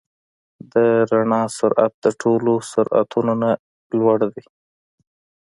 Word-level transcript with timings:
د 0.71 0.73
رڼا 1.11 1.41
سرعت 1.57 1.93
د 2.05 2.07
ټولو 2.21 2.53
سرعتونو 2.71 3.33
نه 3.43 3.51
لوړ 3.97 4.19
دی. 4.33 4.45